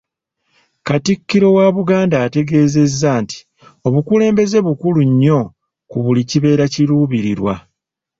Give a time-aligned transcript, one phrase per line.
[0.87, 3.37] Katikkiro wa Buganda ategeezezza nti
[3.87, 5.39] obukulembeze bukulu nnyo
[5.89, 7.53] ku buli kibeera kiruubirirwa.